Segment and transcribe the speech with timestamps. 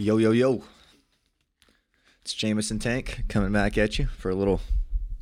[0.00, 0.62] Yo, yo, yo.
[2.22, 4.62] It's Jameson Tank coming back at you for a little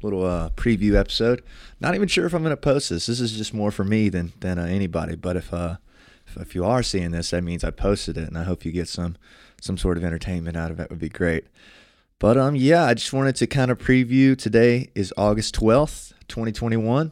[0.02, 1.42] little uh, preview episode.
[1.80, 3.06] Not even sure if I'm going to post this.
[3.06, 5.16] This is just more for me than than uh, anybody.
[5.16, 5.78] But if, uh,
[6.28, 8.70] if if you are seeing this, that means I posted it, and I hope you
[8.70, 9.16] get some
[9.60, 10.90] some sort of entertainment out of it.
[10.90, 11.48] Would be great.
[12.20, 14.38] But um, yeah, I just wanted to kind of preview.
[14.38, 17.10] Today is August 12th, 2021,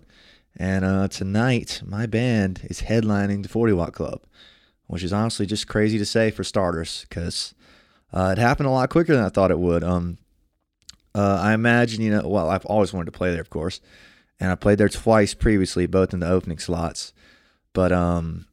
[0.56, 4.20] and uh, tonight my band is headlining the 40 Watt Club,
[4.86, 7.54] which is honestly just crazy to say for starters, because
[8.12, 9.84] uh, it happened a lot quicker than I thought it would.
[9.84, 10.18] Um,
[11.14, 13.80] uh, I imagine, you know, well, I've always wanted to play there, of course,
[14.38, 17.12] and I played there twice previously, both in the opening slots.
[17.72, 18.46] But um,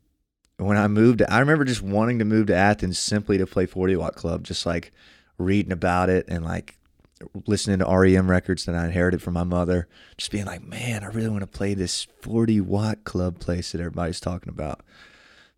[0.57, 3.95] when I moved, I remember just wanting to move to Athens simply to play 40
[3.97, 4.91] Watt Club, just like
[5.37, 6.77] reading about it and like
[7.47, 11.07] listening to REM records that I inherited from my mother, just being like, man, I
[11.07, 14.81] really want to play this 40 Watt Club place that everybody's talking about.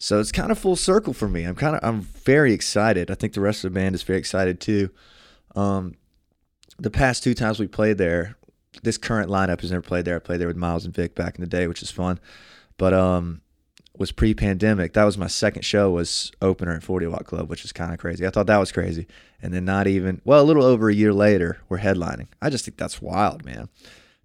[0.06, 1.46] So it's kind of full circle for me.
[1.46, 3.10] I'm kind of I'm very excited.
[3.10, 4.92] I think the rest of the band is very excited too.
[5.56, 5.96] Um,
[6.78, 8.36] the past two times we played there,
[8.84, 10.18] this current lineup has never played there.
[10.18, 12.20] I played there with Miles and Vic back in the day, which is fun.
[12.78, 13.42] But um,
[13.98, 14.94] was pre-pandemic.
[14.94, 17.98] That was my second show was opener at 40 Watt Club, which is kind of
[17.98, 18.28] crazy.
[18.28, 19.08] I thought that was crazy.
[19.42, 22.28] And then not even well, a little over a year later, we're headlining.
[22.44, 23.70] I just think that's wild, man.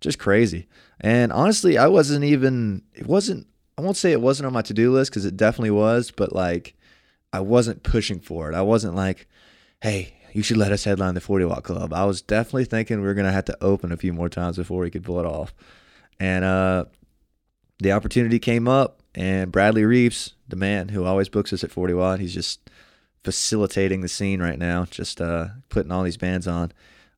[0.03, 0.69] Just crazy.
[1.01, 3.47] And honestly, I wasn't even it wasn't
[3.81, 6.75] I won't say it wasn't on my to-do list cuz it definitely was, but like
[7.33, 8.55] I wasn't pushing for it.
[8.55, 9.27] I wasn't like,
[9.81, 13.07] "Hey, you should let us headline the 40 Watt Club." I was definitely thinking we
[13.07, 15.27] were going to have to open a few more times before we could pull it
[15.27, 15.55] off.
[16.19, 16.85] And uh
[17.79, 21.95] the opportunity came up and Bradley Reeves, the man who always books us at 40
[21.95, 22.69] Watt, he's just
[23.25, 26.73] facilitating the scene right now, just uh, putting all these bands on.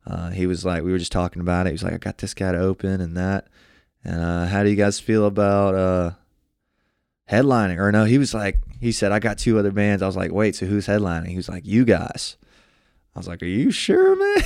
[0.06, 1.70] Uh, he was like, we were just talking about it.
[1.70, 3.48] He was like, I got this guy to open and that.
[4.04, 6.12] And uh, how do you guys feel about uh,
[7.30, 7.78] headlining?
[7.78, 10.02] Or no, he was like, he said, I got two other bands.
[10.02, 11.28] I was like, wait, so who's headlining?
[11.28, 12.36] He was like, you guys.
[13.14, 14.44] I was like, are you sure, man?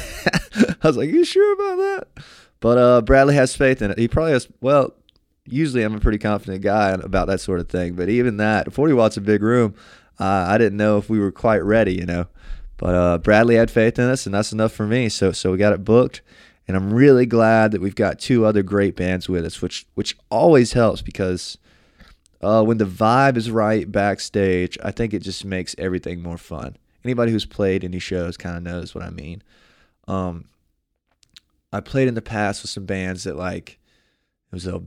[0.82, 2.24] I was like, you sure about that?
[2.60, 3.98] But uh, Bradley has faith in it.
[3.98, 4.94] He probably has, well,
[5.44, 7.94] usually I'm a pretty confident guy about that sort of thing.
[7.94, 9.74] But even that, 40 watts a big room.
[10.18, 12.26] Uh, I didn't know if we were quite ready, you know.
[12.78, 15.08] But uh, Bradley had faith in us, and that's enough for me.
[15.08, 16.20] So so we got it booked,
[16.68, 20.16] and I'm really glad that we've got two other great bands with us, which which
[20.30, 21.56] always helps because
[22.42, 26.76] uh, when the vibe is right backstage, I think it just makes everything more fun.
[27.04, 29.42] Anybody who's played any shows kind of knows what I mean.
[30.08, 30.46] Um,
[31.72, 33.78] I played in the past with some bands that like
[34.50, 34.82] it was a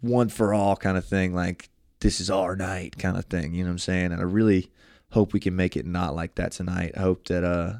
[0.00, 3.54] one for all kind of thing, like this is our night kind of thing.
[3.54, 4.12] You know what I'm saying?
[4.12, 4.70] And I really
[5.10, 6.92] hope we can make it not like that tonight.
[6.96, 7.78] I hope that uh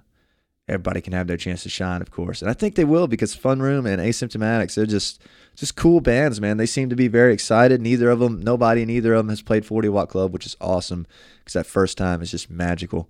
[0.69, 2.41] everybody can have their chance to shine, of course.
[2.41, 5.23] And I think they will because Fun Room and Asymptomatics, they're just
[5.55, 6.57] just cool bands, man.
[6.57, 7.81] They seem to be very excited.
[7.81, 10.57] Neither of them, nobody, in either of them has played 40 Watt Club, which is
[10.61, 11.07] awesome
[11.39, 13.09] because that first time is just magical.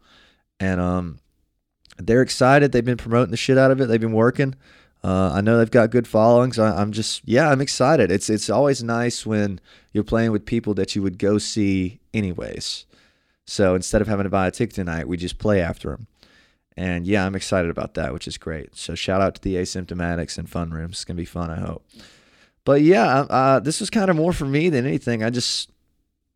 [0.61, 1.21] And um,
[1.97, 2.73] they're excited.
[2.73, 3.87] They've been promoting the shit out of it.
[3.87, 4.55] They've been working.
[5.03, 6.59] Uh, I know they've got good followings.
[6.59, 8.11] I, am just, yeah, I'm excited.
[8.11, 9.61] It's it's always nice when
[9.93, 12.87] you're playing with people that you would go see anyways.
[13.47, 16.07] So instead of having to buy a ticket tonight, we just play after them.
[16.77, 18.77] And yeah, I'm excited about that, which is great.
[18.77, 20.97] So shout out to the Asymptomatics and Fun Rooms.
[20.97, 21.87] It's gonna be fun, I hope.
[22.65, 25.23] But yeah, uh, this was kind of more for me than anything.
[25.23, 25.71] I just,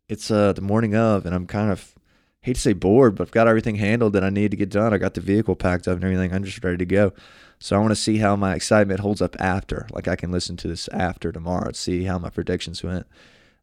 [0.07, 1.95] it's uh, the morning of, and I'm kind of
[2.41, 4.93] hate to say bored, but I've got everything handled that I need to get done.
[4.93, 6.33] I got the vehicle packed up and everything.
[6.33, 7.13] I'm just ready to go.
[7.59, 9.87] So I want to see how my excitement holds up after.
[9.91, 13.05] Like I can listen to this after tomorrow to see how my predictions went.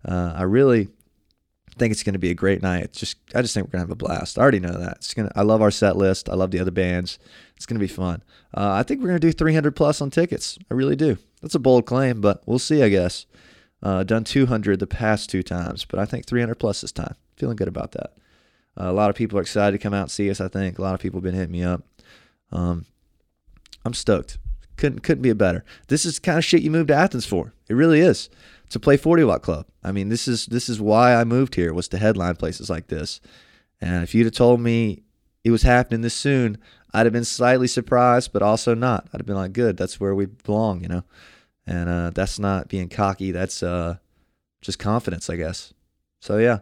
[0.04, 0.88] Uh, I really
[1.78, 2.84] think it's going to be a great night.
[2.84, 4.38] It's just I just think we're gonna have a blast.
[4.38, 4.96] I already know that.
[4.96, 5.32] It's gonna.
[5.34, 6.28] I love our set list.
[6.28, 7.18] I love the other bands.
[7.56, 8.22] It's gonna be fun.
[8.54, 10.58] Uh, I think we're gonna do 300 plus on tickets.
[10.70, 11.18] I really do.
[11.42, 12.82] That's a bold claim, but we'll see.
[12.82, 13.26] I guess.
[13.82, 17.14] Uh, done 200 the past two times, but I think 300 plus this time.
[17.36, 18.14] Feeling good about that.
[18.78, 20.40] Uh, a lot of people are excited to come out and see us.
[20.40, 21.82] I think a lot of people have been hitting me up.
[22.52, 22.86] Um,
[23.84, 24.38] I'm stoked.
[24.76, 25.64] Couldn't couldn't be a better.
[25.88, 27.52] This is kind of shit you moved to Athens for.
[27.68, 28.28] It really is
[28.70, 29.66] to play 40 watt club.
[29.82, 32.88] I mean, this is this is why I moved here was to headline places like
[32.88, 33.20] this.
[33.80, 35.02] And if you'd have told me
[35.44, 36.58] it was happening this soon,
[36.92, 39.08] I'd have been slightly surprised, but also not.
[39.12, 41.04] I'd have been like, good, that's where we belong, you know.
[41.66, 43.32] And uh, that's not being cocky.
[43.32, 43.96] That's uh,
[44.62, 45.74] just confidence, I guess.
[46.20, 46.60] So yeah,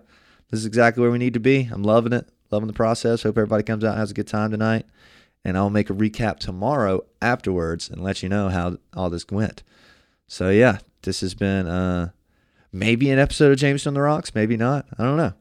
[0.51, 1.69] this is exactly where we need to be.
[1.71, 3.23] I'm loving it, loving the process.
[3.23, 4.87] Hope everybody comes out and has a good time tonight
[5.45, 9.63] and I'll make a recap tomorrow afterwards and let you know how all this went.
[10.27, 12.11] So yeah, this has been uh
[12.73, 14.87] maybe an episode of Jameson on the Rocks, maybe not.
[14.99, 15.33] I don't know.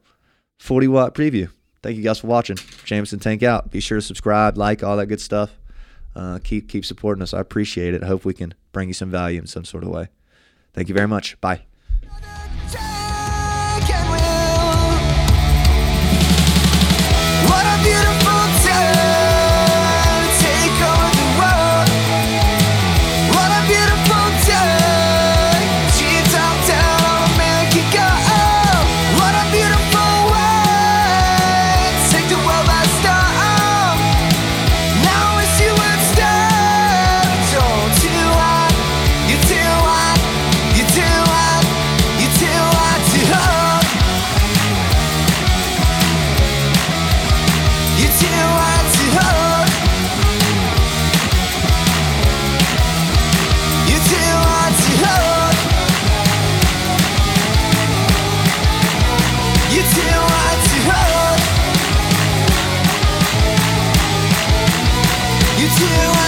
[0.58, 1.50] 40 watt preview.
[1.82, 2.56] Thank you guys for watching.
[2.84, 3.70] Jameson Tank out.
[3.70, 5.50] Be sure to subscribe, like all that good stuff.
[6.16, 7.34] Uh, keep keep supporting us.
[7.34, 8.02] I appreciate it.
[8.02, 10.08] I hope we can bring you some value in some sort of way.
[10.72, 11.40] Thank you very much.
[11.40, 11.66] Bye.
[65.76, 66.23] to